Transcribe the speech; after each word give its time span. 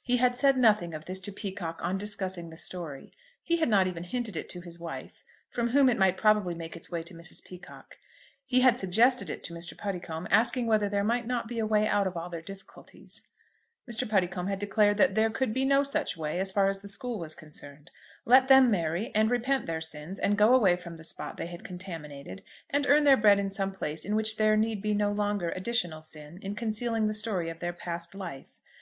He 0.00 0.18
had 0.18 0.36
said 0.36 0.56
nothing 0.56 0.94
of 0.94 1.06
this 1.06 1.18
to 1.22 1.32
Peacocke 1.32 1.82
on 1.82 1.98
discussing 1.98 2.50
the 2.50 2.56
story. 2.56 3.10
He 3.42 3.56
had 3.56 3.68
not 3.68 3.88
even 3.88 4.04
hinted 4.04 4.36
it 4.36 4.48
to 4.50 4.60
his 4.60 4.78
wife, 4.78 5.24
from 5.50 5.70
whom 5.70 5.88
it 5.88 5.98
might 5.98 6.16
probably 6.16 6.54
make 6.54 6.76
its 6.76 6.88
way 6.88 7.02
to 7.02 7.12
Mrs. 7.14 7.42
Peacocke. 7.42 7.98
He 8.46 8.60
had 8.60 8.78
suggested 8.78 9.28
it 9.28 9.42
to 9.42 9.52
Mr. 9.52 9.76
Puddicombe, 9.76 10.28
asking 10.30 10.68
whether 10.68 10.88
there 10.88 11.02
might 11.02 11.26
not 11.26 11.48
be 11.48 11.58
a 11.58 11.66
way 11.66 11.88
out 11.88 12.06
of 12.06 12.16
all 12.16 12.30
their 12.30 12.40
difficulties. 12.42 13.22
Mr. 13.90 14.08
Puddicombe 14.08 14.46
had 14.46 14.60
declared 14.60 14.98
that 14.98 15.16
there 15.16 15.30
could 15.30 15.52
be 15.52 15.64
no 15.64 15.82
such 15.82 16.16
way 16.16 16.38
as 16.38 16.52
far 16.52 16.68
as 16.68 16.80
the 16.80 16.88
school 16.88 17.18
was 17.18 17.34
concerned. 17.34 17.90
Let 18.24 18.46
them 18.46 18.70
marry, 18.70 19.12
and 19.16 19.32
repent 19.32 19.66
their 19.66 19.80
sins, 19.80 20.20
and 20.20 20.38
go 20.38 20.54
away 20.54 20.76
from 20.76 20.96
the 20.96 21.02
spot 21.02 21.38
they 21.38 21.46
had 21.48 21.64
contaminated, 21.64 22.44
and 22.70 22.86
earn 22.86 23.02
their 23.02 23.16
bread 23.16 23.40
in 23.40 23.50
some 23.50 23.72
place 23.72 24.04
in 24.04 24.14
which 24.14 24.36
there 24.36 24.56
need 24.56 24.80
be 24.80 24.94
no 24.94 25.10
longer 25.10 25.50
additional 25.50 26.02
sin 26.02 26.38
in 26.40 26.54
concealing 26.54 27.08
the 27.08 27.12
story 27.14 27.50
of 27.50 27.58
their 27.58 27.72
past 27.72 28.14
life. 28.14 28.60